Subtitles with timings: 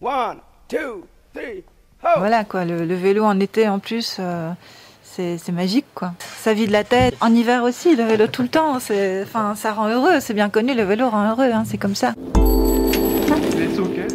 [0.00, 1.64] One, two, three,
[2.18, 4.52] Voilà quoi, le, le, vélo en été en plus, euh,
[5.02, 6.12] c'est magique quoi.
[6.20, 7.16] Ça vide la tête.
[7.22, 10.74] En hiver aussi, le vélo tout le temps, enfin, ça rend heureux, c'est bien connu,
[10.74, 12.12] le vélo rend heureux, hein, c'est comme ça.
[12.36, 14.06] It's okay.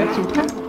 [0.00, 0.62] It's okay.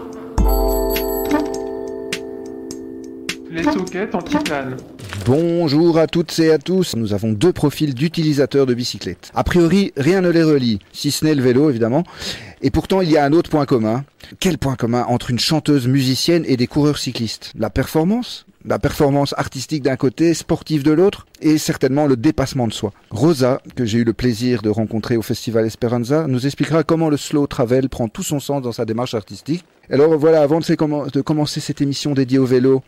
[3.49, 4.77] Les soquettes anti-plane.
[5.25, 6.95] Bonjour à toutes et à tous.
[6.95, 9.31] Nous avons deux profils d'utilisateurs de bicyclettes.
[9.35, 12.03] A priori, rien ne les relie, si ce n'est le vélo évidemment.
[12.65, 14.05] Et pourtant, il y a un autre point commun.
[14.39, 17.51] Quel point commun entre une chanteuse musicienne et des coureurs cyclistes?
[17.59, 18.45] La performance?
[18.65, 22.93] La performance artistique d'un côté, sportive de l'autre, et certainement le dépassement de soi.
[23.09, 27.17] Rosa, que j'ai eu le plaisir de rencontrer au Festival Esperanza, nous expliquera comment le
[27.17, 29.65] slow travel prend tout son sens dans sa démarche artistique.
[29.89, 32.81] Alors voilà, avant de commencer cette émission dédiée au vélo,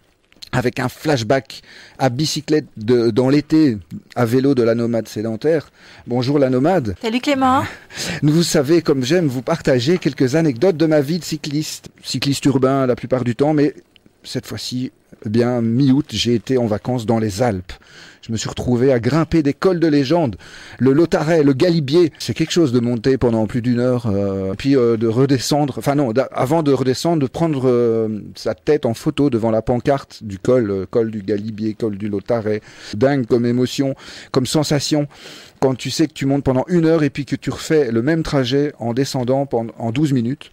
[0.52, 1.62] avec un flashback
[1.98, 3.78] à bicyclette de, dans l'été
[4.16, 5.70] à vélo de la nomade sédentaire.
[6.08, 6.96] Bonjour la nomade.
[7.02, 7.64] Salut Clément.
[8.24, 11.90] Vous savez, comme j'aime vous partager quelques anecdotes de ma vie de cycliste.
[12.04, 13.74] Cycliste urbain la plupart du temps, mais
[14.24, 14.92] cette fois-ci,
[15.26, 17.74] eh bien, mi-août, j'ai été en vacances dans les Alpes.
[18.26, 20.38] Je me suis retrouvé à grimper des cols de légende.
[20.80, 24.76] Le Lotaret, le Galibier, c'est quelque chose de monter pendant plus d'une heure, euh, puis
[24.76, 25.76] euh, de redescendre.
[25.78, 30.24] Enfin non, avant de redescendre, de prendre euh, sa tête en photo devant la pancarte
[30.24, 32.62] du col, col du Galibier, col du Lotaret.
[32.96, 33.94] Dingue comme émotion,
[34.32, 35.08] comme sensation.
[35.60, 38.02] Quand tu sais que tu montes pendant une heure et puis que tu refais le
[38.02, 40.52] même trajet en descendant en 12 minutes.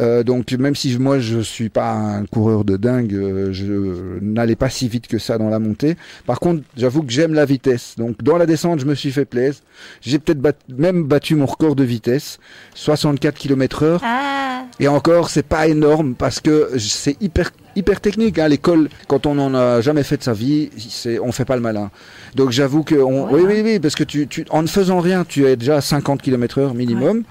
[0.00, 4.56] Euh, donc même si moi je suis pas un coureur de dingue, euh, je n'allais
[4.56, 5.96] pas si vite que ça dans la montée.
[6.26, 7.94] Par contre, j'avoue que j'aime la vitesse.
[7.96, 9.62] Donc dans la descente, je me suis fait plaisir.
[10.00, 12.38] J'ai peut-être même battu mon record de vitesse,
[12.74, 14.00] 64 km/h.
[14.02, 14.64] Ah.
[14.80, 18.38] Et encore, c'est pas énorme parce que c'est hyper hyper technique.
[18.38, 18.48] Hein.
[18.48, 21.62] L'école, quand on n'en a jamais fait de sa vie, c'est on fait pas le
[21.62, 21.90] malin.
[22.34, 25.46] Donc j'avoue que oui oui oui parce que tu, tu en ne faisant rien, tu
[25.46, 27.22] es déjà à 50 km/h minimum.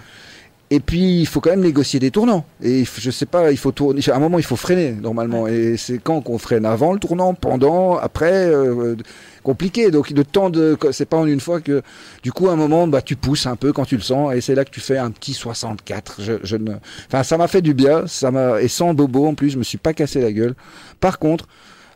[0.74, 2.46] Et puis, il faut quand même négocier des tournants.
[2.64, 4.02] Et je sais pas, il faut tourner.
[4.08, 5.46] À un moment, il faut freiner normalement.
[5.46, 8.96] Et c'est quand qu'on freine Avant le tournant, pendant, après, euh,
[9.44, 9.92] compliqué.
[9.92, 11.84] Donc le temps de, c'est pas en une fois que,
[12.24, 14.34] du coup, à un moment, bah tu pousses un peu quand tu le sens.
[14.34, 16.24] Et c'est là que tu fais un petit 64.
[16.24, 16.72] Je, je ne,
[17.06, 18.08] enfin, ça m'a fait du bien.
[18.08, 20.56] Ça m'a et sans bobo en plus, je me suis pas cassé la gueule.
[21.00, 21.47] Par contre,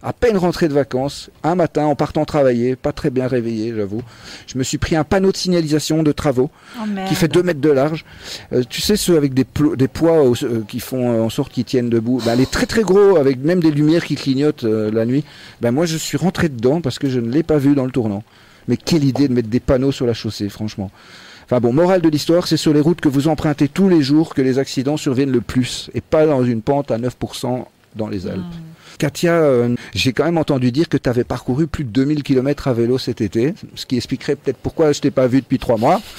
[0.04, 4.02] à peine rentré de vacances, un matin en partant travailler, pas très bien réveillé, j'avoue,
[4.46, 6.50] je me suis pris un panneau de signalisation de travaux
[6.80, 8.06] oh, qui fait 2 mètres de large.
[8.54, 11.66] Euh, tu sais, ceux avec des, des poids euh, qui font euh, en sorte qu'ils
[11.66, 12.22] tiennent debout.
[12.26, 15.24] Ben, les très très gros, avec même des lumières qui clignotent la nuit.
[15.62, 17.92] Ben, moi, je suis rentré dedans parce que je ne l'ai pas vu dans le
[17.92, 18.24] tournant.
[18.68, 20.92] Mais quelle idée de mettre des panneaux sur la chaussée, franchement.
[21.46, 24.36] Enfin bon, morale de l'histoire, c'est sur les routes que vous empruntez tous les jours
[24.36, 27.64] que les accidents surviennent le plus, et pas dans une pente à 9%
[27.96, 28.42] dans les Alpes.
[28.42, 28.67] Hmm.
[28.98, 32.68] Katia, euh, j'ai quand même entendu dire que tu avais parcouru plus de 2000 km
[32.68, 35.78] à vélo cet été, ce qui expliquerait peut-être pourquoi je t'ai pas vu depuis trois
[35.78, 36.02] mois.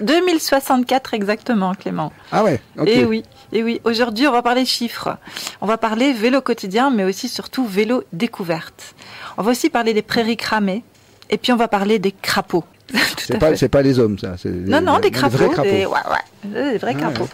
[0.00, 2.12] 2064 exactement, Clément.
[2.30, 2.60] Ah ouais.
[2.86, 3.24] Et eh oui.
[3.52, 5.16] Et oui, aujourd'hui, on va parler chiffres.
[5.60, 8.94] On va parler vélo quotidien, mais aussi surtout vélo découverte.
[9.36, 10.84] On va aussi parler des prairies cramées,
[11.30, 12.64] et puis on va parler des crapauds.
[13.18, 14.34] c'est pas, pas les hommes, ça.
[14.44, 15.36] Non, non, des crapauds.
[15.36, 15.70] Des vrais crapauds.
[15.70, 17.28] Des, ouais, ouais, des vrais crapauds.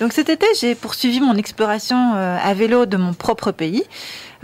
[0.00, 3.84] Donc cet été, j'ai poursuivi mon exploration euh, à vélo de mon propre pays.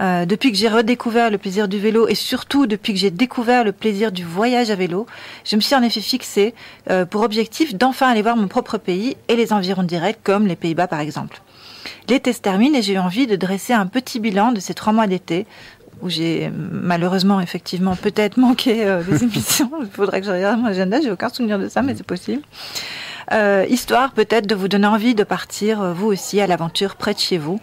[0.00, 3.62] Euh, depuis que j'ai redécouvert le plaisir du vélo et surtout depuis que j'ai découvert
[3.62, 5.06] le plaisir du voyage à vélo,
[5.44, 6.52] je me suis en effet fixé
[6.90, 10.56] euh, pour objectif d'enfin aller voir mon propre pays et les environs directs comme les
[10.56, 11.40] Pays-Bas par exemple.
[12.08, 14.92] L'été se termine et j'ai eu envie de dresser un petit bilan de ces trois
[14.92, 15.46] mois d'été
[16.04, 19.70] où j'ai malheureusement effectivement peut-être manqué euh, des émissions.
[19.80, 22.42] Il faudrait que je regarde mon agenda, j'ai aucun souvenir de ça, mais c'est possible.
[23.32, 27.14] Euh, histoire peut-être de vous donner envie de partir euh, vous aussi à l'aventure près
[27.14, 27.58] de chez vous.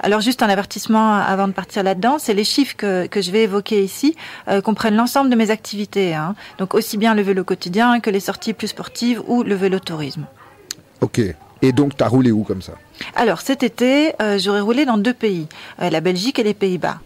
[0.00, 3.44] Alors juste un avertissement avant de partir là-dedans, c'est les chiffres que, que je vais
[3.44, 4.14] évoquer ici
[4.62, 6.36] comprennent l'ensemble de mes activités, hein.
[6.58, 10.26] donc aussi bien le vélo quotidien que les sorties plus sportives ou le vélo tourisme.
[11.00, 11.20] Ok.
[11.62, 12.74] Et donc, tu as roulé où comme ça?
[13.16, 15.48] Alors, cet été, j'aurais roulé dans deux pays,
[15.80, 17.00] la Belgique et les Pays-Bas.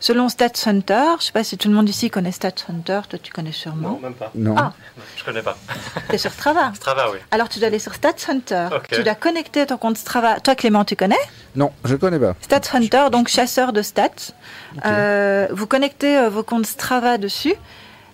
[0.00, 3.32] Selon StatsHunter, je ne sais pas si tout le monde ici connaît StatsHunter, toi tu
[3.32, 3.90] connais sûrement.
[3.90, 4.30] Non, même pas.
[4.34, 4.54] Non.
[4.58, 4.72] Ah.
[5.16, 5.56] Je connais pas.
[6.08, 7.18] Tu es sur Strava Strava, oui.
[7.30, 8.68] Alors tu dois aller sur StatsHunter.
[8.90, 10.40] Tu dois connecter ton compte Strava.
[10.40, 11.16] Toi Clément, tu connais?
[11.54, 12.34] Non, je ne connais pas.
[12.40, 14.32] StatsHunter, donc chasseur de stats.
[14.84, 17.54] Euh, vous connectez euh, vos comptes Strava dessus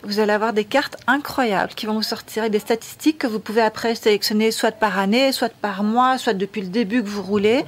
[0.05, 3.63] vous allez avoir des cartes incroyables qui vont vous sortir des statistiques que vous pouvez
[3.63, 7.65] après sélectionner soit par année, soit par mois, soit depuis le début que vous roulez.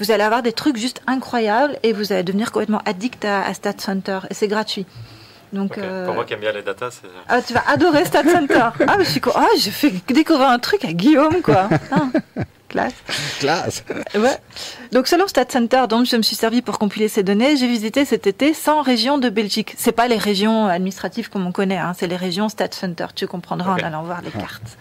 [0.00, 3.74] Vous allez avoir des trucs juste incroyables et vous allez devenir complètement addict à, Stat
[3.78, 4.86] Center et c'est gratuit.
[5.52, 7.08] Donc, euh, Pour moi qui aime bien les datas, c'est...
[7.28, 8.54] Ah, tu vas adorer Stat Center.
[8.88, 11.68] ah, mais je suis Ah, j'ai fait découvrir un truc à Guillaume, quoi.
[11.90, 12.06] Ah,
[12.72, 12.94] Classe.
[13.38, 13.84] Classe.
[14.14, 14.38] Ouais.
[14.92, 18.26] Donc selon StatCenter, dont je me suis servi pour compiler ces données, j'ai visité cet
[18.26, 19.74] été 100 régions de Belgique.
[19.76, 23.08] C'est pas les régions administratives comme on connaît, hein, c'est les régions StatCenter.
[23.14, 24.78] Tu comprendras en allant voir les cartes.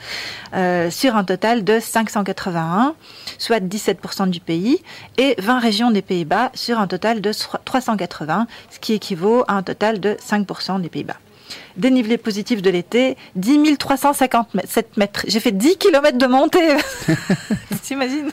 [0.54, 2.96] Euh, sur un total de 581,
[3.38, 4.82] soit 17% du pays,
[5.18, 7.32] et 20 régions des Pays-Bas sur un total de
[7.66, 11.18] 380, ce qui équivaut à un total de 5% des Pays-Bas.
[11.78, 15.24] Dénivelé positif de l'été, 10 357 mètres.
[15.28, 16.76] J'ai fait 10 km de montée.
[17.84, 18.32] T'imagines?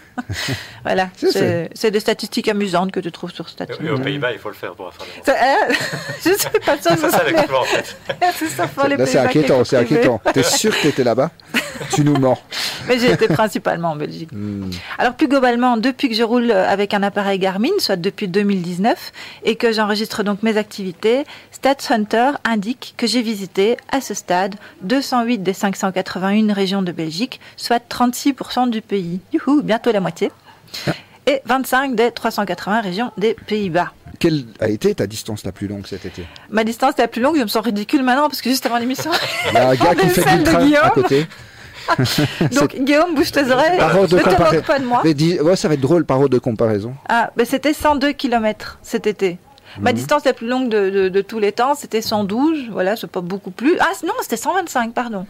[0.85, 3.87] Voilà, C'est- des statistiques amusantes que tu trouves sur Statut.
[3.87, 5.75] Et aux Pays-Bas, il faut le faire pour faire des Ça, euh,
[6.25, 7.97] je suis pas sûre que ça soit l'exploit en fait.
[8.37, 10.21] c'est ça pour les Là, c'est inquiétant, c'est inquiétant.
[10.33, 11.31] T'es sûr que t'étais là-bas?
[11.95, 12.39] Tu nous mens.
[12.89, 14.31] Mais j'ai été principalement en Belgique.
[14.33, 14.71] Hmm.
[14.99, 19.13] Alors plus globalement, depuis que je roule avec un appareil Garmin, soit depuis 2019,
[19.45, 25.39] et que j'enregistre donc mes activités, StatsHunter indique que j'ai visité à ce stade 208
[25.39, 29.21] des 581 régions de Belgique, soit 36% du pays.
[29.33, 30.31] Youhou, bientôt la moitié.
[31.27, 33.93] Et 25 des 380 régions des Pays-Bas.
[34.19, 36.25] Quelle a été ta distance la plus longue cet été?
[36.51, 39.11] Ma distance la plus longue, je me sens ridicule maintenant parce que juste avant l'émission,
[39.49, 40.85] Il y a un gars qui fait du de train Guillaume.
[40.85, 41.27] à côté.
[42.53, 44.57] donc Guillaume, bouge tes oreilles, Par ordre de ne te comparaison.
[44.57, 45.01] moque pas de moi.
[45.05, 46.95] Mais dis- ouais, ça va être drôle par ordre de comparaison.
[47.09, 49.39] Ah, ben c'était 102 km cet été.
[49.81, 49.97] Ma Mhm.
[49.97, 52.69] distance la plus longue de, de- de tous les temps, c'était 112.
[52.71, 53.77] Voilà, c'est pas beaucoup plus.
[53.81, 55.27] Ah non, c'était 125, pardon.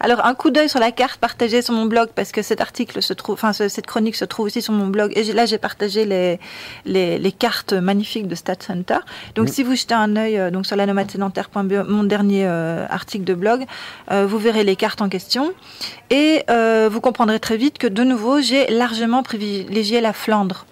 [0.00, 3.02] Alors un coup d'œil sur la carte partagée sur mon blog parce que cet article
[3.02, 5.12] se trouve, enfin ce- cette chronique se trouve aussi sur mon blog.
[5.16, 6.38] Et là, j'ai partagé les,
[6.84, 8.98] les les cartes magnifiques de Stat Center.
[9.34, 10.86] Donc si vous jetez un œil euh, donc sur la
[11.88, 13.64] mon dernier euh, article de blog,
[14.10, 15.52] euh, vous verrez les cartes en question
[16.10, 16.44] et
[16.90, 20.66] vous comprendrez très vite que de nouveau, j'ai largement privilégié la Flandre.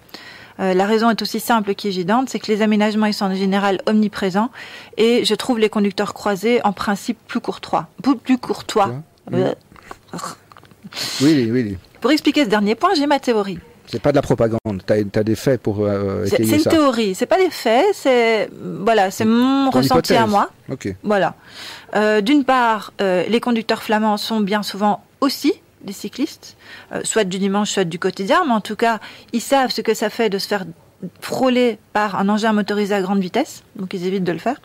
[0.61, 3.81] Euh, la raison est aussi simple qu'évidente, c'est que les aménagements ils sont en général
[3.87, 4.51] omniprésents
[4.97, 7.87] et je trouve les conducteurs croisés en principe plus courtois.
[8.23, 8.91] Plus, courtois.
[9.33, 9.53] Euh,
[11.21, 11.77] Oui, oui, oui.
[11.99, 13.59] Pour expliquer ce dernier point, j'ai ma théorie.
[13.87, 14.57] C'est pas de la propagande.
[14.85, 16.69] T'as as des faits pour euh, C'est c'est une ça.
[16.69, 20.49] théorie, c'est pas des faits, c'est voilà, c'est mon ressenti à moi.
[21.03, 21.35] Voilà.
[21.95, 26.57] Euh, D'une part, euh, les conducteurs flamands sont bien souvent aussi des cyclistes,
[26.91, 28.99] euh, soit du dimanche, soit du quotidien, mais en tout cas,
[29.33, 30.65] ils savent ce que ça fait de se faire
[31.19, 34.61] frôler par un engin motorisé à grande vitesse, donc ils évitent de le faire.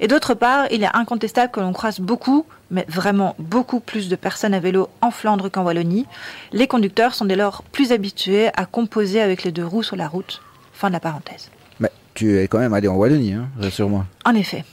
[0.00, 4.16] Et d'autre part, il est incontestable que l'on croise beaucoup, mais vraiment beaucoup plus de
[4.16, 6.06] personnes à vélo en Flandre qu'en Wallonie.
[6.52, 10.08] Les conducteurs sont dès lors plus habitués à composer avec les deux roues sur la
[10.08, 10.42] route.
[10.72, 11.50] Fin de la parenthèse.
[11.78, 14.04] Mais tu es quand même allé en Wallonie, hein, rassure-moi.
[14.24, 14.64] En effet.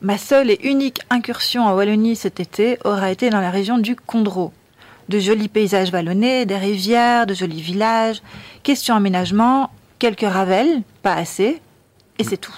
[0.00, 3.96] Ma seule et unique incursion en Wallonie cet été aura été dans la région du
[3.96, 4.52] Condro.
[5.08, 8.22] De jolis paysages vallonnés, des rivières, de jolis villages,
[8.62, 11.60] question aménagement, quelques ravels, pas assez,
[12.18, 12.54] et c'est tout.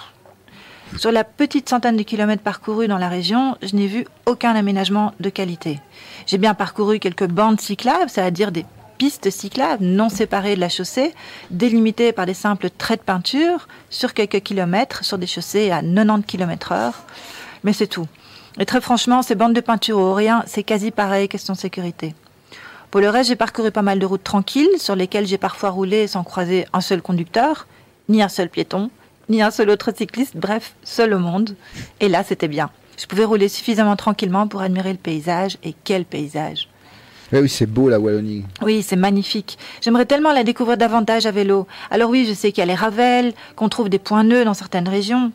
[0.97, 5.13] Sur la petite centaine de kilomètres parcourus dans la région, je n'ai vu aucun aménagement
[5.19, 5.79] de qualité.
[6.25, 8.65] J'ai bien parcouru quelques bandes cyclables, c'est-à-dire des
[8.97, 11.13] pistes cyclables non séparées de la chaussée,
[11.51, 16.23] délimitées par des simples traits de peinture sur quelques kilomètres sur des chaussées à 90
[16.23, 17.03] km heure.
[17.63, 18.07] Mais c'est tout.
[18.57, 22.15] Et très franchement, ces bandes de peinture au rien, c'est quasi pareil question sécurité.
[22.95, 26.07] Pour le reste, j'ai parcouru pas mal de routes tranquilles sur lesquelles j'ai parfois roulé
[26.07, 27.67] sans croiser un seul conducteur,
[28.07, 28.89] ni un seul piéton,
[29.27, 31.57] ni un seul autre cycliste, bref, seul au monde.
[31.99, 32.69] Et là, c'était bien.
[32.97, 36.69] Je pouvais rouler suffisamment tranquillement pour admirer le paysage, et quel paysage
[37.33, 38.45] Eh oui, c'est beau la Wallonie.
[38.61, 39.57] oui, c'est magnifique.
[39.81, 41.67] J'aimerais tellement la découvrir davantage à vélo.
[41.91, 44.53] Alors oui, je sais qu'il y a les ravels, qu'on trouve des points nœuds dans
[44.53, 45.33] certaines régions.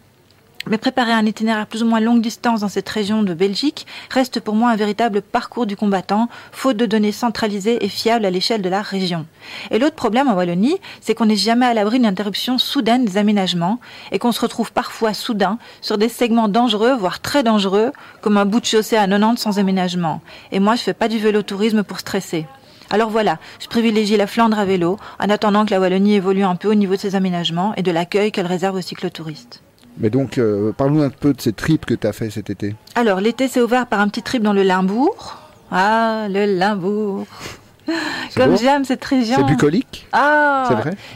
[0.67, 4.41] Mais préparer un itinéraire plus ou moins longue distance dans cette région de Belgique reste
[4.41, 8.61] pour moi un véritable parcours du combattant, faute de données centralisées et fiables à l'échelle
[8.61, 9.27] de la région.
[9.71, 13.17] Et l'autre problème en Wallonie, c'est qu'on n'est jamais à l'abri d'une interruption soudaine des
[13.17, 13.81] aménagements
[14.13, 18.45] et qu'on se retrouve parfois soudain sur des segments dangereux, voire très dangereux, comme un
[18.45, 20.21] bout de chaussée à 90 sans aménagement.
[20.53, 22.47] Et moi, je fais pas du vélotourisme pour stresser.
[22.91, 26.57] Alors voilà, je privilégie la Flandre à vélo en attendant que la Wallonie évolue un
[26.57, 29.63] peu au niveau de ses aménagements et de l'accueil qu'elle réserve aux cyclotouristes.
[29.99, 32.75] Mais donc, euh, parle-nous un peu de ces trips que tu as fait cet été.
[32.95, 35.39] Alors l'été s'est ouvert par un petit trip dans le Limbourg.
[35.71, 37.27] Ah, le Limbourg.
[38.37, 39.37] Comme j'aime cette région.
[39.39, 40.67] C'est bucolique Ah,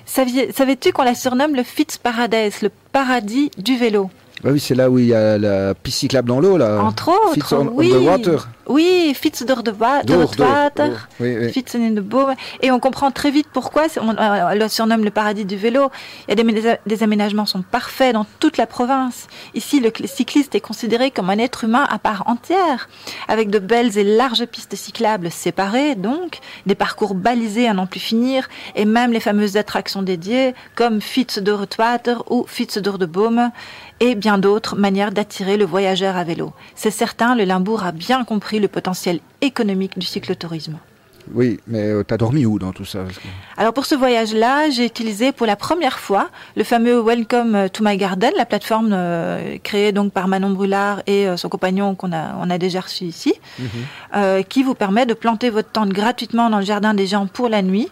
[0.07, 4.11] C'est vrai Savais-tu qu'on la surnomme le Fitzparadise, le paradis du vélo?
[4.45, 6.83] Ah Oui, c'est là où il y a la piste cyclable dans l'eau, là.
[6.83, 7.93] Entre autres, Fits on, oui.
[7.95, 8.49] on the water.
[8.67, 9.77] Oui, Fitz door door,
[10.39, 11.09] water.
[11.21, 11.53] Oui, oui.
[11.53, 12.35] Fitz in the boom.
[12.63, 15.91] Et on comprend très vite pourquoi on, euh, on le surnomme le paradis du vélo.
[16.29, 19.27] Il y a des, des aménagements sont parfaits dans toute la province.
[19.55, 22.89] Ici, le cl- cycliste est considéré comme un être humain à part entière,
[23.29, 28.01] avec de belles et larges pistes cyclables séparées, donc des parcours balisés à n'en plus
[28.01, 32.97] finir, et même les fameuses attractions dédiées comme Fitz door het water ou Fitz door
[32.99, 33.51] de Boom,
[34.01, 36.53] et bien d'autres manières d'attirer le voyageur à vélo.
[36.75, 40.79] C'est certain, le Limbourg a bien compris le potentiel économique du cyclotourisme.
[41.33, 43.01] Oui, mais euh, t'as dormi où dans tout ça?
[43.57, 47.97] Alors pour ce voyage-là, j'ai utilisé pour la première fois le fameux Welcome to My
[47.97, 52.37] Garden, la plateforme euh, créée donc par Manon Brulard et euh, son compagnon qu'on a,
[52.39, 53.33] on a déjà reçu ici,
[54.15, 57.49] euh, qui vous permet de planter votre tente gratuitement dans le jardin des gens pour
[57.49, 57.89] la nuit.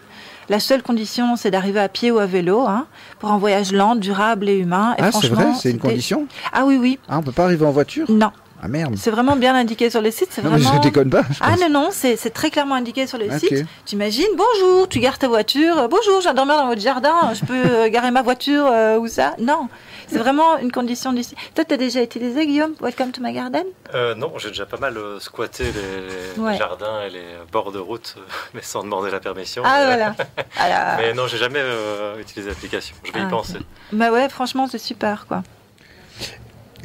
[0.49, 2.85] La seule condition, c'est d'arriver à pied ou à vélo, hein,
[3.19, 4.95] pour un voyage lent, durable et humain.
[4.97, 6.99] Et Ah, c'est vrai C'est une condition Ah oui, oui.
[7.09, 8.05] Ah, on peut pas arriver en voiture?
[8.09, 8.31] Non,
[8.65, 10.29] Ah merde c'est vraiment bien indiqué sur le site.
[10.31, 10.81] C'est Non, mais vraiment.
[10.81, 11.23] je déconne pas.
[11.29, 13.39] je Ah non, non, c'est c'est très clairement indiqué sur le Ok.
[13.39, 13.65] site.
[13.85, 17.33] Tu imagines, bonjour, tu gares ta voiture, euh, bonjour, je viens dormir dans votre jardin,
[17.33, 19.33] je peux euh, garer ma voiture euh, où ça?
[19.37, 19.67] Non,
[20.07, 21.37] c'est vraiment une condition du site.
[21.55, 24.77] Toi, tu as déjà utilisé, Guillaume, Welcome to my garden Euh, non, j'ai déjà pas
[24.77, 26.57] mal euh, squatté les, les Ouais.
[26.57, 28.21] jardins et les bords de route, euh,
[28.53, 29.63] mais sans demander la permission.
[29.65, 30.15] Ah Euh, voilà.
[30.57, 30.95] Ah.
[30.99, 32.95] Mais non, j'ai jamais euh, utilisé l'application.
[33.03, 33.57] Je vais Ah, y penser.
[33.91, 35.43] Bah ouais, franchement, c'est super, quoi.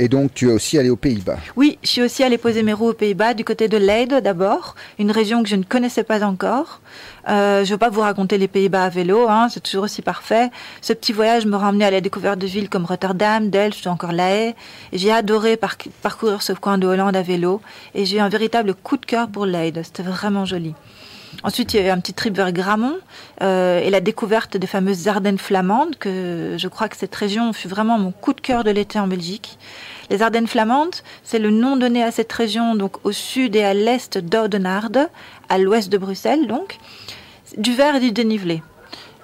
[0.01, 1.39] Et donc, tu es aussi allé aux Pays-Bas.
[1.57, 4.77] Oui, je suis aussi allée poser mes roues aux Pays-Bas, du côté de Leyde d'abord,
[4.99, 6.81] une région que je ne connaissais pas encore.
[7.29, 10.01] Euh, je ne veux pas vous raconter les Pays-Bas à vélo, hein, c'est toujours aussi
[10.03, 10.51] parfait.
[10.83, 14.13] Ce petit voyage me ramenait à la découverte de villes comme Rotterdam, Delft ou encore
[14.13, 14.55] La Haye.
[14.93, 17.61] J'ai adoré par- parcourir ce coin de Hollande à vélo
[17.95, 19.83] et j'ai eu un véritable coup de cœur pour Leyde.
[19.85, 20.75] C'était vraiment joli.
[21.43, 22.97] Ensuite, il y a eu un petit trip vers Gramont
[23.43, 27.69] euh, et la découverte des fameuses Ardennes flamandes, que je crois que cette région fut
[27.69, 29.59] vraiment mon coup de cœur de l'été en Belgique.
[30.11, 33.75] Les Ardennes flamandes, c'est le nom donné à cette région, donc au sud et à
[33.75, 35.09] l'est d'Oudenaarde,
[35.49, 36.79] à l'ouest de Bruxelles, donc,
[37.57, 38.63] du vert et du dénivelé.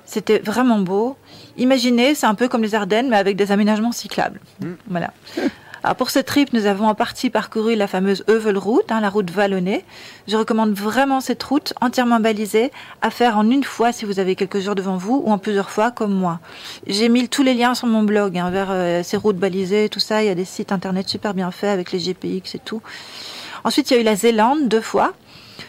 [0.05, 1.17] C'était vraiment beau.
[1.57, 4.41] Imaginez, c'est un peu comme les Ardennes, mais avec des aménagements cyclables.
[4.89, 5.13] Voilà.
[5.85, 9.31] Alors pour ce trip, nous avons en partie parcouru la fameuse Heuvelroute, hein, la route
[9.31, 9.85] vallonnée.
[10.27, 12.73] Je recommande vraiment cette route entièrement balisée
[13.03, 15.69] à faire en une fois si vous avez quelques jours devant vous ou en plusieurs
[15.69, 16.41] fois comme moi.
[16.87, 20.01] J'ai mis tous les liens sur mon blog hein, vers euh, ces routes balisées, tout
[20.01, 20.23] ça.
[20.23, 22.81] Il y a des sites internet super bien faits avec les GPX et tout.
[23.63, 25.13] Ensuite, il y a eu la Zélande deux fois.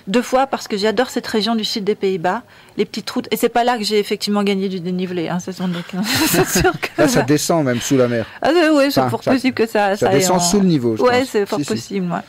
[0.08, 2.44] Deux fois parce que j'adore cette région du sud des Pays-Bas,
[2.77, 3.27] les petites routes.
[3.32, 5.39] Et c'est pas là que j'ai effectivement gagné du dénivelé, hein,
[6.62, 8.25] sûr que Là, ça descend même sous la mer.
[8.42, 10.60] ah oui, oui, c'est Enfin, fort ça- possible que ça, Ça aille descend en- sous
[10.60, 11.30] le niveau, pense.
[11.30, 11.72] c'est fort Si, si.
[11.74, 12.12] possible.
[12.12, 12.20] ouais.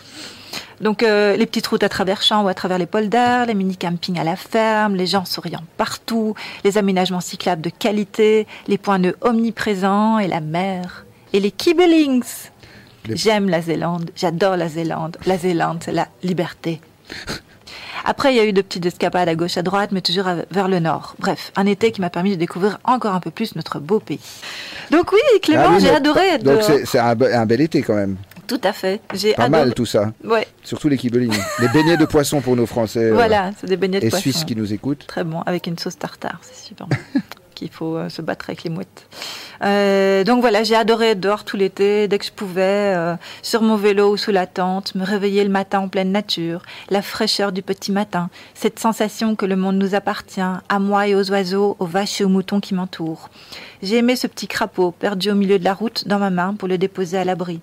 [0.82, 3.78] Donc euh, les petites routes à travers champs ou à travers les polders, les mini
[3.78, 6.34] campings à la ferme, les gens souriant partout,
[6.64, 12.22] les aménagements cyclables de qualité, les points nœuds omniprésents et la mer et les kibelings.
[13.06, 15.16] Les- J'aime la Zélande, j'adore la Zélande.
[15.24, 16.80] La Zélande, c'est la liberté.
[18.08, 20.68] Après, il y a eu de petites escapades à gauche, à droite, mais toujours vers
[20.68, 21.16] le nord.
[21.18, 24.20] Bref, un été qui m'a permis de découvrir encore un peu plus notre beau pays.
[24.92, 27.82] Donc oui, Clément, Ah oui, j'ai adoré être Donc, c'est un, be- un bel été
[27.82, 28.16] quand même.
[28.46, 29.00] Tout à fait.
[29.12, 29.64] J'ai Pas adoré.
[29.64, 30.12] mal tout ça.
[30.22, 31.32] Ouais, Surtout les kibelines.
[31.58, 34.22] les beignets de poisson pour nos Français euh, voilà, c'est des beignets de et poisson.
[34.22, 35.04] Suisses qui nous écoutent.
[35.08, 36.86] Très bon, avec une sauce tartare, c'est super.
[36.86, 36.96] bon.
[37.56, 39.08] Qu'il faut euh, se battre avec les mouettes.
[39.62, 43.62] Euh, donc voilà, j'ai adoré être dehors tout l'été, dès que je pouvais, euh, sur
[43.62, 46.60] mon vélo ou sous la tente, me réveiller le matin en pleine nature,
[46.90, 51.14] la fraîcheur du petit matin, cette sensation que le monde nous appartient, à moi et
[51.14, 53.30] aux oiseaux, aux vaches et aux moutons qui m'entourent.
[53.82, 56.68] J'ai aimé ce petit crapaud perdu au milieu de la route dans ma main pour
[56.68, 57.60] le déposer à l'abri.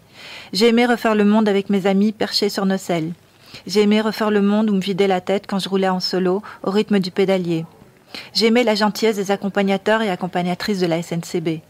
[0.54, 3.14] J'ai aimé refaire le monde avec mes amis perchés sur nos selles.
[3.68, 6.42] J'ai aimé refaire le monde ou me vider la tête quand je roulais en solo
[6.64, 7.66] au rythme du pédalier.
[8.34, 11.62] J'ai aimé la gentillesse des accompagnateurs et accompagnatrices de la SNCB.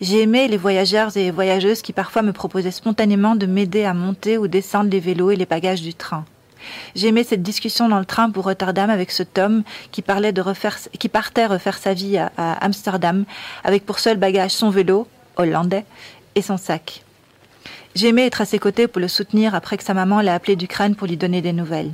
[0.00, 4.38] J'ai aimé les voyageurs et voyageuses qui parfois me proposaient spontanément de m'aider à monter
[4.38, 6.24] ou descendre les vélos et les bagages du train.
[6.94, 9.62] J'ai aimé cette discussion dans le train pour Rotterdam avec ce Tom
[9.92, 13.24] qui parlait de refaire, qui partait refaire sa vie à, Amsterdam
[13.64, 15.84] avec pour seul bagage son vélo, hollandais,
[16.34, 17.04] et son sac.
[17.94, 20.56] J'ai aimé être à ses côtés pour le soutenir après que sa maman l'a appelé
[20.56, 21.90] d'Ukraine pour lui donner des nouvelles.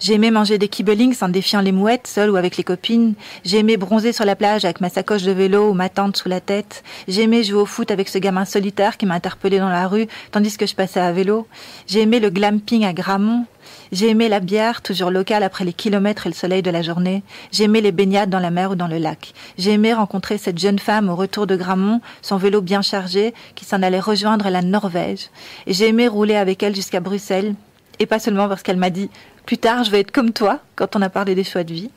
[0.00, 3.14] J'ai aimé manger des kibelings en défiant les mouettes, seule ou avec les copines.
[3.44, 6.28] J'ai aimé bronzer sur la plage avec ma sacoche de vélo ou ma tente sous
[6.28, 6.82] la tête.
[7.08, 10.06] J'ai aimé jouer au foot avec ce gamin solitaire qui m'a interpellé dans la rue
[10.30, 11.46] tandis que je passais à vélo.
[11.86, 13.46] J'ai aimé le glamping à Gramont.
[13.92, 17.22] J'ai aimé la bière, toujours locale après les kilomètres et le soleil de la journée.
[17.52, 19.32] J'ai aimé les baignades dans la mer ou dans le lac.
[19.58, 23.64] J'ai aimé rencontrer cette jeune femme au retour de Gramont, son vélo bien chargé, qui
[23.64, 25.30] s'en allait rejoindre la Norvège.
[25.66, 27.54] J'ai aimé rouler avec elle jusqu'à Bruxelles.
[27.98, 29.08] Et pas seulement parce qu'elle m'a dit
[29.46, 31.90] plus tard je vais être comme toi quand on a parlé des choix de vie.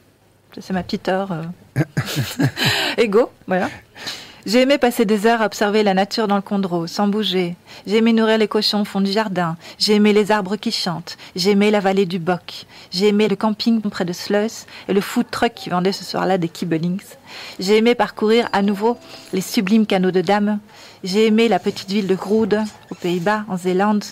[0.60, 1.84] C'est ma petite heure euh,
[2.98, 3.70] égo, voilà.
[4.46, 7.56] J'ai aimé passer des heures à observer la nature dans le Condro, sans bouger.
[7.86, 9.58] J'ai aimé nourrir les cochons au fond du jardin.
[9.78, 11.18] J'ai aimé les arbres qui chantent.
[11.36, 12.66] J'ai aimé la vallée du Boc.
[12.90, 16.38] J'ai aimé le camping près de Sluis et le food truck qui vendait ce soir-là
[16.38, 17.16] des kibelings.
[17.60, 18.98] J'ai aimé parcourir à nouveau
[19.34, 20.60] les sublimes canaux de Dames.
[21.04, 24.04] J'ai aimé la petite ville de Groede, aux Pays-Bas, en Zélande.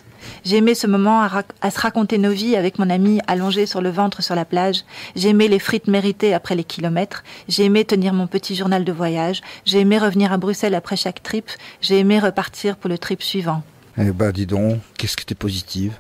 [0.43, 3.81] J'ai aimé ce moment à, à se raconter nos vies avec mon ami allongé sur
[3.81, 4.83] le ventre sur la plage.
[5.15, 7.23] J'ai aimé les frites méritées après les kilomètres.
[7.47, 9.41] J'ai aimé tenir mon petit journal de voyage.
[9.65, 11.49] J'ai aimé revenir à Bruxelles après chaque trip.
[11.81, 13.63] J'ai aimé repartir pour le trip suivant.
[13.97, 15.93] Eh ben, dis donc, qu'est-ce que t'es positive?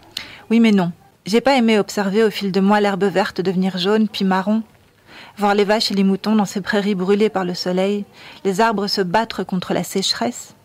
[0.49, 0.91] Oui, mais non.
[1.25, 4.63] J'ai pas aimé observer au fil de mois l'herbe verte devenir jaune puis marron,
[5.37, 8.05] voir les vaches et les moutons dans ces prairies brûlées par le soleil,
[8.43, 10.55] les arbres se battre contre la sécheresse,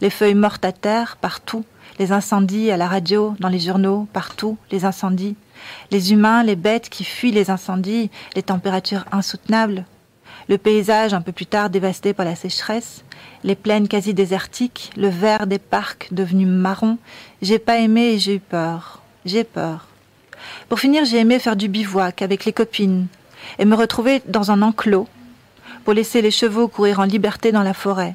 [0.00, 1.64] les feuilles mortes à terre partout,
[1.98, 5.36] les incendies à la radio, dans les journaux, partout, les incendies,
[5.90, 9.84] les humains, les bêtes qui fuient les incendies, les températures insoutenables,
[10.48, 13.04] le paysage un peu plus tard dévasté par la sécheresse,
[13.44, 16.98] les plaines quasi désertiques, le vert des parcs devenu marron,
[17.42, 19.02] j'ai pas aimé et j'ai eu peur.
[19.24, 19.88] J'ai peur.
[20.68, 23.08] Pour finir, j'ai aimé faire du bivouac avec les copines
[23.58, 25.06] et me retrouver dans un enclos
[25.84, 28.14] pour laisser les chevaux courir en liberté dans la forêt.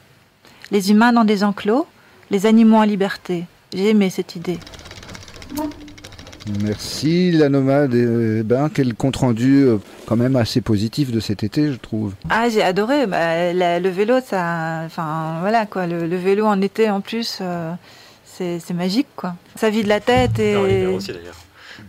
[0.72, 1.88] Les humains dans des enclos,
[2.30, 3.46] les animaux en liberté.
[3.74, 4.58] J'ai aimé cette idée.
[6.64, 7.94] Merci la nomade.
[7.94, 12.14] Eh ben, quel compte rendu euh, quand même assez positif de cet été, je trouve.
[12.30, 13.06] Ah, j'ai adoré.
[13.06, 15.86] Bah, la- le vélo, ça, enfin voilà quoi.
[15.88, 17.72] Le, le vélo en été en plus, euh,
[18.26, 19.36] c'est magique quoi.
[19.56, 20.56] Ça vide la tête et
[20.88, 21.36] aussi d'ailleurs.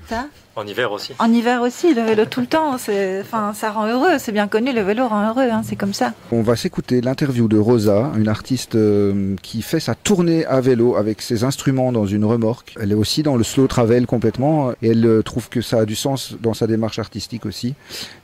[0.08, 0.26] Ça.
[0.54, 1.12] En hiver aussi.
[1.18, 2.76] En hiver aussi, le vélo tout le temps.
[2.76, 4.18] C'est, enfin, ça rend heureux.
[4.18, 4.72] C'est bien connu.
[4.72, 5.48] Le vélo rend heureux.
[5.50, 6.12] Hein, c'est comme ça.
[6.30, 10.96] On va s'écouter l'interview de Rosa, une artiste euh, qui fait sa tournée à vélo
[10.96, 12.74] avec ses instruments dans une remorque.
[12.80, 15.84] Elle est aussi dans le slow travel complètement et elle euh, trouve que ça a
[15.86, 17.74] du sens dans sa démarche artistique aussi.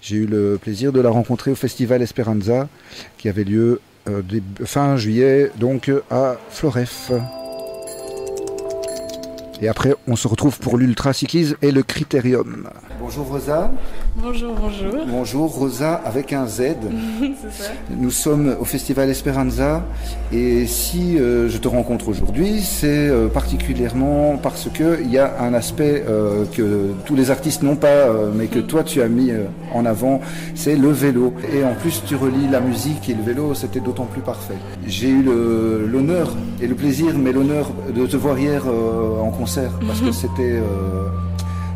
[0.02, 2.68] J'ai eu le plaisir de la rencontrer au festival Esperanza
[3.16, 4.22] qui avait lieu euh,
[4.64, 7.10] fin juillet donc à Floref.
[9.60, 12.68] Et après, on se retrouve pour l'ultracyclisme et le critérium.
[13.00, 13.72] Bonjour Rosa.
[14.16, 15.06] Bonjour, bonjour.
[15.08, 16.62] Bonjour Rosa avec un Z.
[17.42, 17.70] C'est ça.
[17.90, 19.84] Nous sommes au Festival Esperanza
[20.32, 25.40] et si euh, je te rencontre aujourd'hui, c'est euh, particulièrement parce que il y a
[25.40, 29.08] un aspect euh, que tous les artistes n'ont pas, euh, mais que toi tu as
[29.08, 30.20] mis euh, en avant,
[30.54, 31.34] c'est le vélo.
[31.52, 34.54] Et en plus, tu relis la musique et le vélo, c'était d'autant plus parfait.
[34.86, 39.47] J'ai eu l'honneur et le plaisir, mais l'honneur de te voir hier euh, en concert
[39.86, 41.08] parce que c'était euh,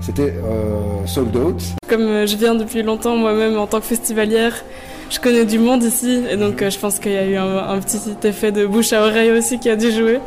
[0.01, 1.63] c'était euh, sold out.
[1.89, 4.55] Comme euh, je viens depuis longtemps moi-même en tant que festivalière,
[5.11, 7.59] je connais du monde ici et donc euh, je pense qu'il y a eu un,
[7.69, 10.19] un petit effet de bouche à oreille aussi qui a dû jouer.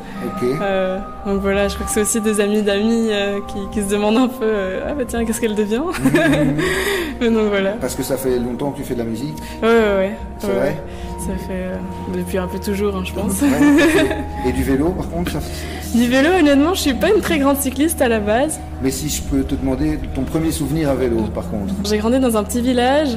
[0.62, 3.10] Euh, donc voilà, je crois que c'est aussi des amis d'amis
[3.48, 4.52] qui, qui se demandent un peu
[4.88, 5.82] ah bah tiens qu'est-ce qu'elle devient.
[7.22, 7.72] Mais donc voilà.
[7.82, 10.12] Parce que ça fait longtemps que tu fais de la musique, Ouais ouais ouais.
[10.40, 10.78] c'est Ouais, vrai ouais.
[11.20, 13.42] Ça fait depuis un peu toujours hein, je pense.
[14.48, 15.40] Et du vélo, par contre, ça,
[15.96, 18.60] Du vélo honnêtement je suis pas une très grande cycliste à la base.
[18.82, 21.74] mais si je peux te demander ton premier souvenir à vélo, par contre.
[21.86, 23.16] J'ai grandi dans un petit village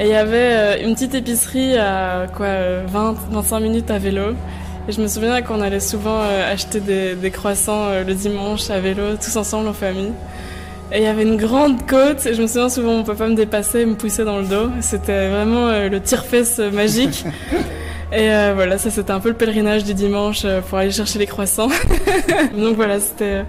[0.00, 2.84] et il y avait euh, une petite épicerie à quoi euh,
[3.32, 4.34] 20-25 minutes à vélo.
[4.88, 8.70] Et je me souviens qu'on allait souvent euh, acheter des, des croissants euh, le dimanche
[8.70, 10.12] à vélo, tous ensemble en famille.
[10.92, 13.34] Et il y avait une grande côte et je me souviens souvent mon papa me
[13.34, 14.70] dépassait et me poussait dans le dos.
[14.80, 17.24] C'était vraiment euh, le tire-fesse euh, magique.
[18.12, 21.18] Et euh, voilà, ça c'était un peu le pèlerinage du dimanche euh, pour aller chercher
[21.18, 21.68] les croissants.
[22.56, 23.42] Donc voilà, c'était euh,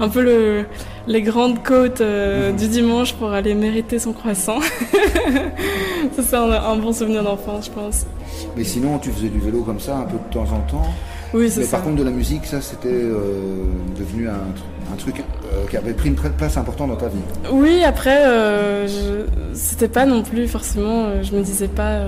[0.00, 0.66] un peu le,
[1.06, 4.60] les grandes côtes euh, du dimanche pour aller mériter son croissant.
[6.16, 8.06] ça c'est un, un bon souvenir d'enfance, je pense.
[8.54, 10.92] Mais sinon, tu faisais du vélo comme ça, un peu de temps en temps.
[11.34, 11.76] Oui, c'est Mais ça.
[11.78, 13.64] par contre, de la musique, ça, c'était euh,
[13.98, 17.08] devenu un, tr- un truc euh, qui avait pris une pla- place importante dans ta
[17.08, 17.20] vie.
[17.50, 19.24] Oui, après, euh, je...
[19.54, 21.04] c'était pas non plus forcément.
[21.06, 22.00] euh, je me disais pas,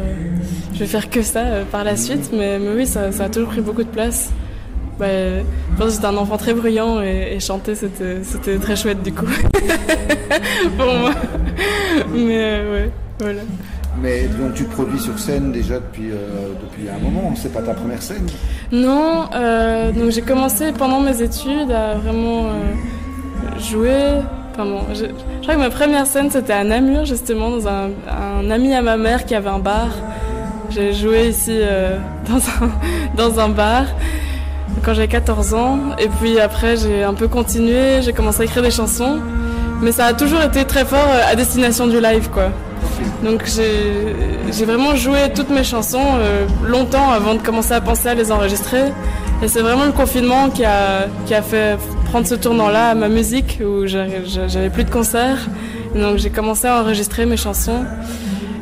[0.74, 3.48] je vais faire que ça par la suite, mais, mais oui, ça, ça a toujours
[3.50, 4.30] pris beaucoup de place.
[4.98, 5.42] Bah, je
[5.76, 9.12] pense que j'étais un enfant très bruyant et, et chanter c'était c'était très chouette du
[9.12, 9.26] coup
[10.78, 11.10] pour moi.
[12.14, 13.40] Mais ouais, voilà.
[14.04, 17.32] Mais donc, tu te produis sur scène déjà depuis, euh, depuis un moment.
[17.36, 18.26] C'est pas ta première scène.
[18.70, 24.20] Non, euh, donc j'ai commencé pendant mes études à vraiment euh, jouer.
[24.52, 25.06] Enfin bon, je,
[25.40, 28.98] crois que ma première scène c'était à Namur justement dans un, un ami à ma
[28.98, 29.88] mère qui avait un bar.
[30.68, 31.58] J'ai joué ici
[32.28, 32.70] dans un
[33.16, 33.86] dans un bar
[34.84, 38.62] quand j'avais 14 ans et puis après j'ai un peu continué, j'ai commencé à écrire
[38.62, 39.18] des chansons,
[39.80, 42.50] mais ça a toujours été très fort à destination du live quoi.
[43.24, 48.14] Donc j'ai vraiment joué toutes mes chansons euh, longtemps avant de commencer à penser à
[48.14, 48.92] les enregistrer.
[49.42, 51.76] Et c'est vraiment le confinement qui a, qui a fait
[52.06, 55.48] prendre ce tournant-là à ma musique où j'avais plus de concerts.
[55.94, 57.84] Et donc j'ai commencé à enregistrer mes chansons.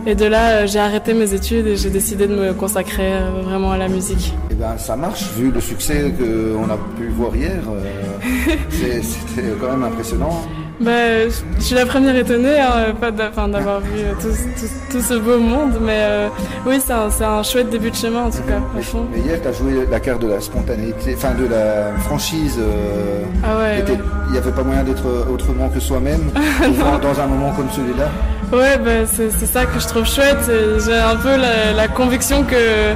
[0.04, 3.42] Et de là, euh, j'ai arrêté mes études et j'ai décidé de me consacrer euh,
[3.44, 4.34] vraiment à la musique.
[4.50, 7.60] Et ben, ça marche, vu le succès qu'on a pu voir hier.
[7.68, 8.56] euh,
[9.02, 10.42] C'était quand même impressionnant.
[10.80, 15.14] Bah, je suis la première étonnée hein, pas d'avoir vu euh, tout, tout- tout ce
[15.14, 16.28] beau monde, mais euh,
[16.66, 16.92] oui, c'est
[17.24, 19.06] un, chouette début de chemin en tout cas, Mais, fond.
[19.12, 22.58] mais hier, tu as joué la carte de la spontanéité, enfin de la franchise.
[22.60, 23.84] euh, Ah ouais.
[24.26, 26.30] Il n'y avait pas moyen d'être autrement que soi-même
[27.02, 28.08] dans un moment comme celui-là?
[28.52, 30.48] Ouais, bah, c'est ça que je trouve chouette.
[30.50, 32.92] et J'ai un peu la, la conviction que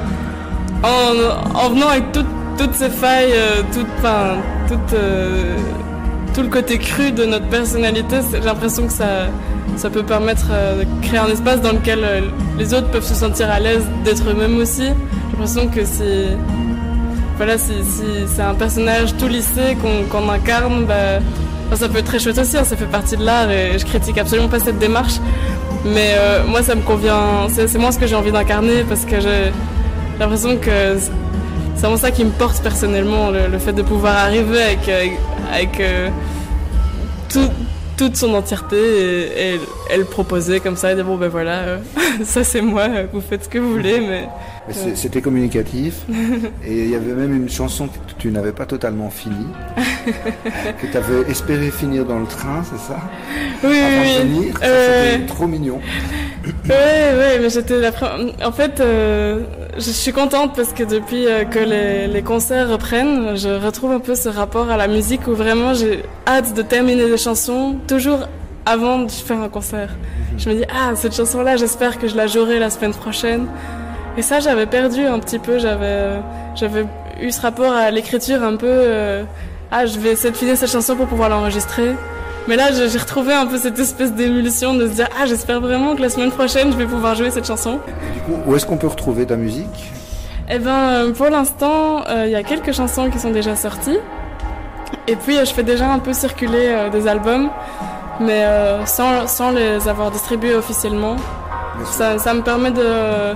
[0.83, 2.27] en, en venant avec toutes
[2.59, 3.35] toutes ces failles,
[3.73, 3.87] toutes,
[4.67, 4.99] toutes,
[6.37, 9.29] tout le côté cru de notre personnalité, j'ai l'impression que ça,
[9.79, 12.21] ça peut permettre euh, de créer un espace dans lequel euh,
[12.59, 14.83] les autres peuvent se sentir à l'aise d'être eux-mêmes aussi.
[14.83, 16.37] J'ai l'impression que si,
[17.39, 17.73] voilà, si,
[18.27, 21.21] c'est un personnage tout lissé qu'on incarne, bah,
[21.75, 24.19] ça peut être très chouette aussi, hein, ça fait partie de l'art et je critique
[24.19, 25.15] absolument pas cette démarche.
[25.87, 29.21] Mais euh, moi, ça me convient, c'est moi ce que j'ai envie d'incarner parce que
[29.23, 29.53] j'ai
[30.21, 34.91] l'impression que c'est vraiment ça qui me porte personnellement, le, fait de pouvoir arriver avec,
[35.51, 35.81] avec,
[37.29, 37.51] tout,
[37.97, 39.61] toute son entièreté et,
[39.91, 41.79] elle proposait comme ça et bon ben voilà euh,
[42.25, 44.29] ça c'est moi vous faites ce que vous voulez mais,
[44.71, 46.03] c'était communicatif.
[46.67, 49.47] Et il y avait même une chanson que tu n'avais pas totalement finie
[50.81, 52.99] que tu avais espéré finir dans le train c'est ça?
[53.65, 53.81] Oui
[54.29, 55.81] oui, c'était trop mignon.
[56.47, 56.71] Oui
[57.19, 57.91] oui mais j'étais la
[58.45, 59.41] en fait euh,
[59.75, 63.99] je suis contente parce que depuis euh, que les, les, concerts reprennent, je retrouve un
[63.99, 68.29] peu ce rapport à la musique où vraiment j'ai hâte de terminer les chansons toujours
[68.65, 69.91] avant de faire un concert.
[70.37, 73.47] Je me dis, ah, cette chanson-là, j'espère que je la jouerai la semaine prochaine.
[74.17, 76.21] Et ça, j'avais perdu un petit peu, j'avais,
[76.55, 76.87] j'avais
[77.21, 79.25] eu ce rapport à l'écriture un peu, euh,
[79.71, 81.95] ah, je vais essayer de finir cette chanson pour pouvoir l'enregistrer.
[82.49, 85.97] Mais là, j'ai retrouvé un peu cette espèce d'émulsion de se dire Ah, j'espère vraiment
[85.97, 87.81] que la semaine prochaine, je vais pouvoir jouer cette chanson.
[88.15, 89.93] Du coup, où est-ce qu'on peut retrouver ta musique?
[90.49, 93.99] Eh ben, pour l'instant, euh, il y a quelques chansons qui sont déjà sorties.
[95.09, 97.51] Et puis, euh, je fais déjà un peu circuler des albums,
[98.21, 98.47] mais
[98.87, 101.17] sans, sans, les avoir distribués officiellement.
[101.85, 103.35] Ça, ça, me permet de,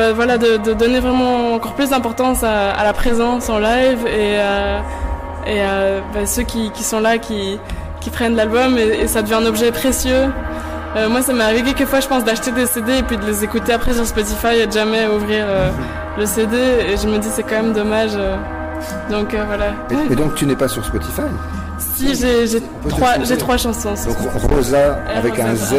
[0.00, 4.06] bah, voilà, de, de, donner vraiment encore plus d'importance à, à, la présence en live
[4.06, 4.34] et,
[5.46, 7.58] et à bah, ceux qui, qui sont là, qui
[8.00, 10.28] qui prennent l'album et, ça devient un objet précieux.
[10.96, 13.24] Euh, moi, ça m'est arrivé quelques fois, je pense, d'acheter des CD et puis de
[13.24, 15.70] les écouter après sur Spotify et de jamais ouvrir euh,
[16.18, 16.56] le CD.
[16.56, 18.12] Et je me dis, c'est quand même dommage.
[18.14, 18.36] Euh.
[19.10, 19.66] donc voilà.
[20.10, 21.22] Et, donc, tu n'es pas sur Spotify?
[21.78, 23.94] Si, j'ai trois, trois chansons.
[24.06, 25.74] Donc, Rosa avec un Z.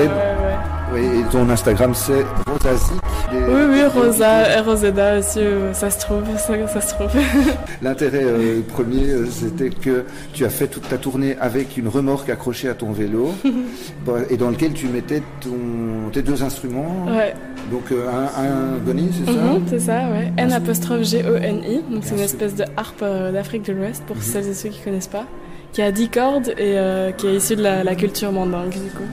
[0.94, 3.02] Oui, et ton Instagram c'est Rosazik.
[3.32, 7.10] Oui, oui, Rosa, Roseda aussi, euh, ça se trouve, ça, se trouve.
[7.82, 12.30] L'intérêt euh, premier, euh, c'était que tu as fait toute ta tournée avec une remorque
[12.30, 13.34] accrochée à ton vélo
[14.30, 17.06] et dans lequel tu mettais ton, tes deux instruments.
[17.08, 17.34] Ouais.
[17.72, 20.34] Donc un, un goni, c'est ça mhm, C'est ça, ouais.
[20.36, 21.84] N apostrophe G-O-N-I.
[21.90, 24.22] Donc c'est une espèce de harpe d'Afrique de l'Ouest pour mhm.
[24.24, 25.26] celles et ceux qui connaissent pas.
[25.72, 26.78] Qui a 10 cordes et
[27.18, 29.08] qui est issue de la, la culture mandingue du coup.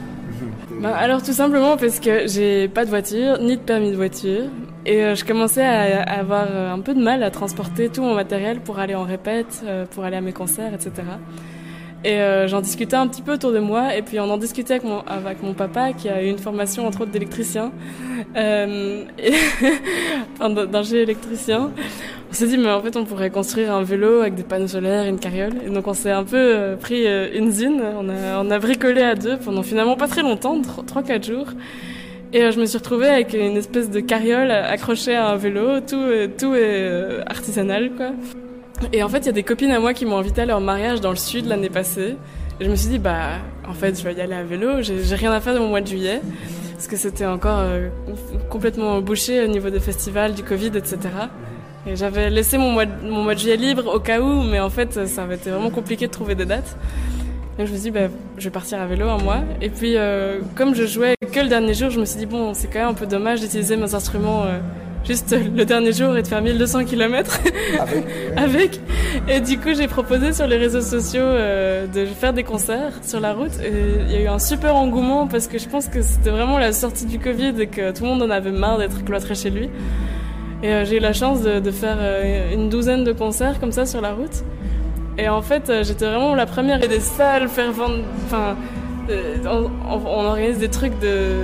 [0.80, 4.44] Bah, alors tout simplement parce que j'ai pas de voiture, ni de permis de voiture,
[4.86, 8.14] et euh, je commençais à, avoir euh, un peu de mal à transporter tout mon
[8.14, 10.92] matériel pour aller en répète, euh, pour aller à mes concerts, etc.
[12.04, 15.42] Et j'en discutais un petit peu autour de moi, et puis on en discutait avec
[15.42, 17.72] mon, papa qui a eu une formation entre autres d'électricien,
[18.36, 19.04] euh,
[20.70, 21.70] d'ingé électricien
[22.30, 25.06] on s'est dit, mais en fait, on pourrait construire un vélo avec des panneaux solaires,
[25.06, 25.54] une carriole.
[25.66, 27.82] Et donc, on s'est un peu euh, pris euh, une zine.
[27.82, 31.46] On a, bricolé à deux pendant finalement pas très longtemps, 3-4 jours.
[32.34, 35.80] Et euh, je me suis retrouvée avec une espèce de carriole accrochée à un vélo.
[35.80, 36.04] Tout,
[36.38, 38.10] tout est artisanal, quoi.
[38.92, 40.60] Et en fait, il y a des copines à moi qui m'ont invité à leur
[40.60, 42.16] mariage dans le sud l'année passée.
[42.60, 43.38] Et je me suis dit, bah,
[43.68, 44.82] en fait, je vais y aller à vélo.
[44.82, 46.20] J'ai rien à faire de mon mois de juillet.
[46.74, 47.60] Parce que c'était encore
[48.50, 50.98] complètement bouché au niveau des festivals, du Covid, etc.
[51.94, 54.70] J'avais laissé mon mois, de, mon mois de juillet libre au cas où, mais en
[54.70, 56.76] fait, ça avait été vraiment compliqué de trouver des dates.
[57.56, 59.40] Donc je me suis dit, bah, je vais partir à vélo un mois.
[59.60, 62.54] Et puis, euh, comme je jouais que le dernier jour, je me suis dit, bon,
[62.54, 64.58] c'est quand même un peu dommage d'utiliser mes instruments euh,
[65.08, 67.40] juste le dernier jour et de faire 1200 km
[67.80, 68.04] avec.
[68.36, 68.80] avec.
[69.26, 73.18] Et du coup, j'ai proposé sur les réseaux sociaux euh, de faire des concerts sur
[73.18, 73.58] la route.
[73.64, 73.72] Et
[74.06, 76.72] il y a eu un super engouement parce que je pense que c'était vraiment la
[76.72, 79.70] sortie du Covid et que tout le monde en avait marre d'être cloîtré chez lui.
[80.62, 83.72] Et euh, j'ai eu la chance de, de, faire euh, une douzaine de concerts comme
[83.72, 84.44] ça sur la route.
[85.16, 88.02] Et en fait, euh, j'étais vraiment la première et des salles faire vendre.
[88.26, 88.56] Enfin,
[89.46, 91.36] on, on, organise des trucs de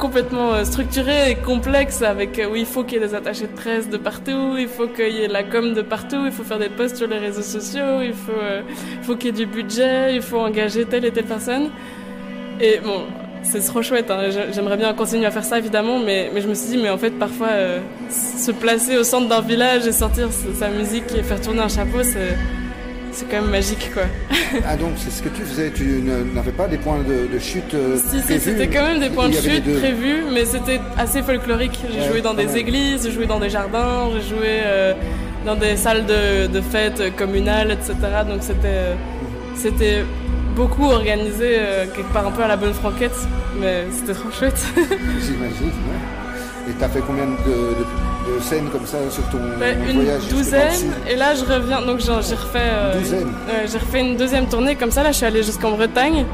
[0.00, 3.88] complètement structurés et complexes avec où il faut qu'il y ait des attachés de presse
[3.88, 6.70] de partout, il faut qu'il y ait la com de partout, il faut faire des
[6.70, 8.32] posts sur les réseaux sociaux, il faut,
[9.02, 11.68] faut qu'il y ait du budget, il faut engager telle et telle personne.
[12.60, 13.04] Et bon,
[13.42, 14.10] c'est trop chouette.
[14.10, 14.30] Hein.
[14.52, 16.98] J'aimerais bien continuer à faire ça évidemment, mais, mais je me suis dit, mais en
[16.98, 21.40] fait, parfois, euh, se placer au centre d'un village et sortir sa musique et faire
[21.40, 22.36] tourner un chapeau, c'est.
[23.12, 24.04] C'est quand même magique, quoi.
[24.66, 26.02] ah donc c'est ce que tu faisais, tu
[26.34, 29.34] n'avais pas des points de, chute euh, Si, si c'était quand même des points de
[29.34, 31.78] chute prévus, mais c'était assez folklorique.
[31.92, 34.94] J'ai joué dans des églises, j'ai joué dans des jardins, j'ai joué euh,
[35.44, 37.94] dans des salles de, de fêtes communales, etc.
[38.28, 38.94] Donc c'était,
[39.56, 40.04] c'était
[40.54, 43.16] beaucoup organisé euh, quelque part un peu à la bonne franquette,
[43.60, 44.64] mais c'était trop chouette.
[44.76, 45.70] J'imagine,
[46.68, 47.86] Et t'as fait combien de, de-
[48.36, 52.00] de scènes comme ça sur ton Bah, une voyage douzaine et là je reviens donc
[52.00, 52.94] j'ai refait euh,
[53.70, 56.24] j'ai refait une deuxième tournée comme ça là je suis allée jusqu'en Bretagne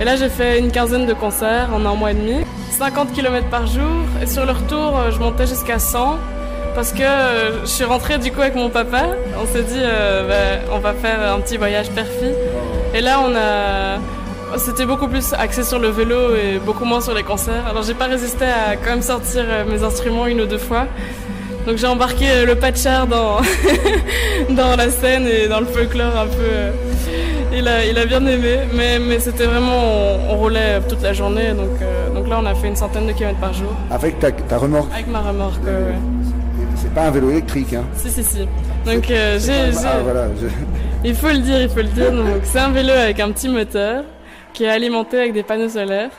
[0.00, 2.44] et là j'ai fait une quinzaine de concerts en un mois et demi.
[2.70, 3.82] 50 km par jour
[4.22, 6.16] et sur le retour euh, je montais jusqu'à 100
[6.74, 9.06] parce que euh, je suis rentrée du coup avec mon papa.
[9.42, 12.34] On s'est dit euh, bah, on va faire un petit voyage père-fille
[12.94, 13.98] et là on a
[14.58, 17.66] c'était beaucoup plus axé sur le vélo et beaucoup moins sur les concerts.
[17.68, 20.86] Alors j'ai pas résisté à quand même sortir mes instruments une ou deux fois.
[21.66, 23.38] Donc j'ai embarqué euh, le patchard dans,
[24.50, 26.40] dans la scène et dans le folklore un peu.
[26.40, 26.70] euh,
[27.52, 31.12] Il a, il a bien aimé, mais, mais c'était vraiment, on, on roulait toute la
[31.12, 34.18] journée, donc, euh, donc là on a fait une centaine de kilomètres par jour Avec
[34.18, 34.92] ta, ta remorque.
[34.92, 35.62] avec ma remorque.
[35.64, 35.98] ouais, ouais.
[36.76, 37.84] C'est pas un vélo électrique, hein.
[37.96, 38.38] Si, si, si.
[38.86, 42.12] Donc euh, j'ai, Ah voilà, je- il faut le dire, il faut le dire.
[42.12, 44.04] Donc c'est un vélo avec un petit moteur
[44.52, 46.10] qui est alimenté avec des panneaux solaires.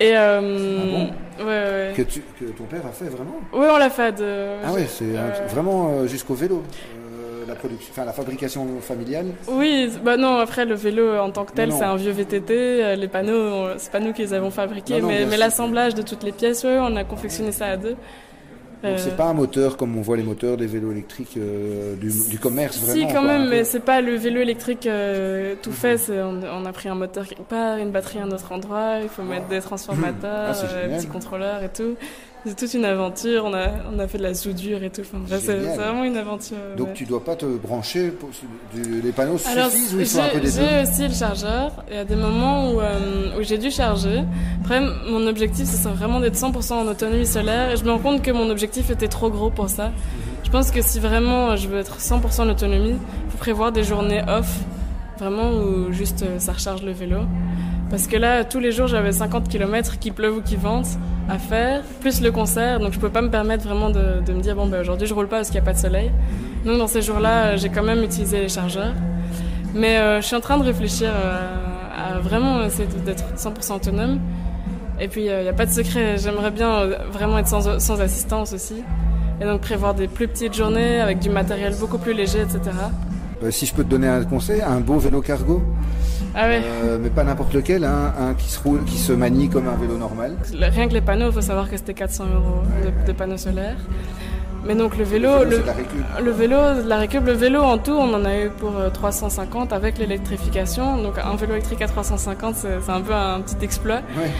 [0.00, 1.92] Et euh, Ah ouais, ouais.
[1.96, 3.36] que, tu- que ton père a fait vraiment.
[3.52, 4.12] Oui, on l'a fait.
[4.12, 4.56] De...
[4.64, 6.62] Ah ouais, c'est Euh, vraiment euh, jusqu'au vélo.
[6.96, 9.26] euh, la production, enfin la fabrication familiale.
[9.48, 12.54] Oui, bah non, après le vélo en tant que tel, c'est un vieux VTT.
[12.54, 16.02] euh, Les panneaux, c'est pas nous qui les avons fabriqués, Non, non, mais, l'assemblage de
[16.02, 17.96] toutes les pièces, ouais, on a confectionné ça à deux.
[18.82, 21.94] Donc Euh, c'est pas un moteur comme on voit les moteurs des vélos électriques euh,
[21.96, 23.06] du, du commerce Si, vraiment.
[23.06, 25.98] quand quoi, un même, mais c'est pas le vélo électrique euh, tout fait.
[25.98, 28.96] c'est- On, on a pris un moteur quelque part, une batterie à un autre endroit,
[29.02, 31.94] il faut mettre des transformateurs, Ah, euh, petits contrôleurs et tout.
[32.44, 33.44] C'est toute une aventure.
[33.44, 35.02] On a, on a fait de la soudure et tout.
[35.02, 36.56] Enfin, bref, c'est c'est vraiment une aventure.
[36.58, 36.92] euh, Donc ouais.
[36.94, 38.30] tu dois pas te brancher, pour,
[38.74, 41.14] du- les panneaux Alors, suffisent ou il faut un peu j'ai des j'ai aussi le
[41.14, 41.70] chargeur.
[41.88, 44.24] Il y a des moments où, euh, où j'ai dû charger.
[44.62, 47.70] Après, mon objectif, ce serait vraiment d'être 100% en autonomie solaire.
[47.70, 49.92] Et je me rends compte que mon objectif était trop gros pour ça.
[50.42, 53.84] Je pense que si vraiment je veux être 100% en autonomie, il faut prévoir des
[53.84, 54.50] journées off.
[55.18, 57.18] Vraiment où juste euh, ça recharge le vélo.
[57.92, 60.86] Parce que là, tous les jours, j'avais 50 km, qu'il pleuve ou qu'il vente,
[61.28, 62.80] à faire, plus le concert.
[62.80, 65.28] Donc je peux pas me permettre vraiment de, me dire, bon, ben, aujourd'hui, je roule
[65.28, 66.10] pas parce qu'il n'y a pas de soleil.
[66.66, 68.94] Donc dans ces jours-là, euh, j'ai quand même utilisé les chargeurs.
[69.74, 71.46] Mais euh, je suis en train de réfléchir euh,
[71.96, 74.18] à vraiment essayer d'être 100% autonome.
[75.00, 78.52] Et puis, il n'y a pas de secret, j'aimerais bien euh, vraiment être sans, assistance
[78.52, 78.84] aussi.
[79.40, 82.60] Et donc prévoir des plus petites journées avec du matériel beaucoup plus léger, etc.
[83.42, 85.62] Euh, Si je peux te donner un conseil, un beau vélo cargo,
[86.34, 89.48] Ah ouais, euh, mais pas n'importe lequel, hein, un qui se roule, qui se manie
[89.48, 90.36] comme un vélo normal.
[90.58, 93.76] Rien que les panneaux, il faut savoir que c'était 400 euros de, de panneaux solaires.
[94.64, 96.56] Mais donc le vélo, le, vélo,
[96.86, 101.02] la récup, le vélo en tout, on en a eu pour euh, 350 avec l'électrification.
[101.02, 104.02] Donc un vélo électrique à 350, c'est un peu un petit exploit.
[104.16, 104.30] Ouais.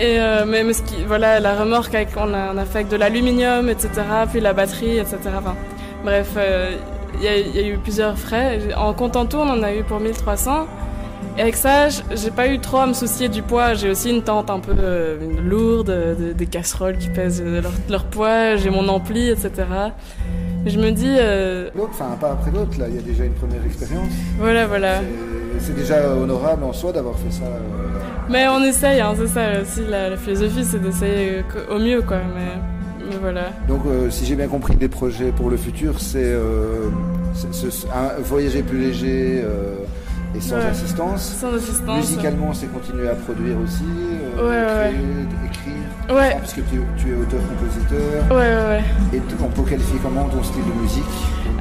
[0.00, 2.78] Et euh, mais, mais ce qui, voilà, la remorque, avec, on, a, on a fait
[2.78, 3.90] avec de l'aluminium, etc.
[4.30, 5.18] Puis la batterie, etc.
[5.36, 5.56] Enfin,
[6.04, 6.76] bref, euh,
[7.16, 8.60] il y, y a eu plusieurs frais.
[8.76, 10.66] En comptant tout, on en a eu pour 1300.
[11.38, 13.72] Et avec ça, j'ai pas eu trop à me soucier du poids.
[13.74, 17.62] J'ai aussi une tente un peu euh, lourde, euh, de- des casseroles qui pèsent euh,
[17.62, 18.56] leur, leur poids.
[18.56, 19.50] J'ai mon ampli, etc.
[20.66, 23.24] Je me dis, euh, L'autre, enfin un pas après l'autre, là, il y a déjà
[23.24, 24.12] une première expérience.
[24.38, 25.00] voilà, voilà.
[25.58, 27.44] C'est- déjà honorable en soi d'avoir fait ça.
[27.44, 29.80] euh, Mais on essaye, hein, c'est ça aussi.
[29.88, 32.18] La, la philosophie, c'est d'essayer au mieux, quoi.
[32.34, 33.50] Mais, mais voilà.
[33.68, 36.34] Donc, si j'ai bien compris des projets pour le futur, c'est
[38.24, 39.44] voyager plus léger
[40.36, 40.66] et sans Ouais.
[40.66, 41.36] assistance.
[41.40, 41.96] Sans assistance.
[41.98, 43.84] Musicalement, c'est continuer à produire aussi,
[44.38, 48.24] euh, Ouais, créer, écrire, Ouais, parce que tu, tu es auteur-compositeur.
[48.30, 48.80] ouais, ouais.
[49.12, 49.18] ouais.
[49.18, 51.04] Et on peut qualifier comment ton style de musique?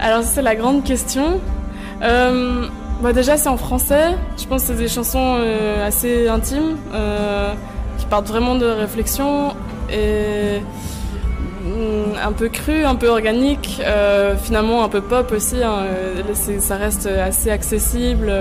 [0.02, 1.40] Alors, c'est la grande question.
[2.02, 2.66] Euh,
[3.04, 4.16] bah déjà, c'est en français.
[4.38, 7.54] Je pense que c'est des chansons euh, assez intimes, euh,
[7.98, 9.54] qui partent vraiment de réflexion
[9.92, 10.62] et
[12.24, 15.64] un peu cru, un peu organique, euh, finalement un peu pop aussi.
[15.64, 15.84] hein.
[15.84, 18.32] Euh, ça reste assez accessible.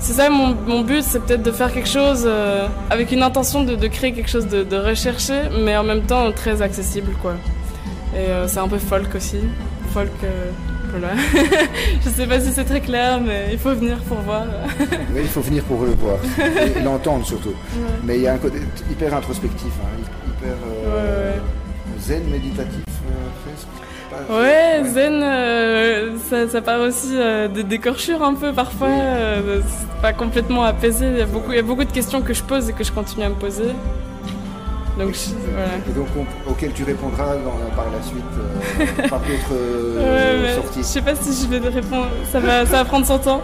[0.00, 3.64] C'est ça mon, mon but, c'est peut-être de faire quelque chose euh, avec une intention
[3.64, 7.34] de, de créer quelque chose de, de recherché, mais en même temps très accessible, quoi.
[8.14, 9.40] Et euh, c'est un peu folk aussi.
[9.92, 10.50] Folk, euh,
[10.90, 11.08] voilà.
[12.04, 14.44] Je sais pas si c'est très clair, mais il faut venir pour voir.
[15.14, 16.18] Oui, il faut venir pour le voir
[16.78, 17.54] et l'entendre surtout.
[18.04, 19.98] Mais il y a un côté hyper introspectif, hein,
[20.28, 20.52] hyper
[20.86, 20.87] euh,
[22.00, 23.68] zen, méditatif euh, presque.
[24.30, 28.88] Ouais, zen, euh, ça, ça part aussi euh, des décorchures un peu parfois.
[28.88, 31.06] c'est pas complètement apaisé.
[31.12, 32.84] Il y, a beaucoup, il y a beaucoup de questions que je pose et que
[32.84, 33.70] je continue à me poser.
[34.98, 35.68] Donc je- voilà.
[35.88, 38.24] Et donc on- auquel tu répondras dans- par la suite
[39.04, 40.84] euh, par d'autres euh, Ouais, mais je sorties.
[40.84, 42.08] sais pas si je vais te répondre.
[42.32, 43.42] Ça va, ça va prendre son temps.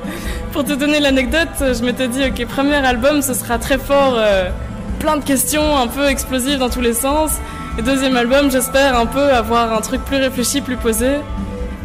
[0.52, 4.50] Pour te donner l'anecdote, je m'étais dit, ok, premier album, ce sera très fort, euh,
[4.98, 7.38] plein de questions, un peu explosives dans tous les sens.
[7.78, 11.16] Et deuxième album, j'espère un peu avoir un truc plus réfléchi, plus posé.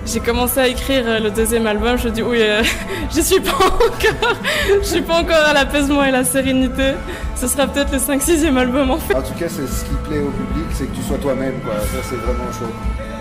[0.06, 2.62] j'ai commencé à écrire euh, le deuxième album, je dis oui, euh,
[3.16, 4.36] je suis pas encore,
[4.82, 6.94] je suis pas encore à l'apaisement et la sérénité.
[7.36, 9.16] Ce sera peut-être le 5-6e album en fait.
[9.16, 11.74] En tout cas, c'est ce qui plaît au public, c'est que tu sois toi-même, quoi.
[11.80, 12.70] Ça, c'est vraiment chouette.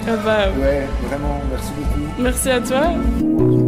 [0.06, 2.22] Ah bah, Ouais, vraiment, merci beaucoup.
[2.22, 3.67] merci à toi.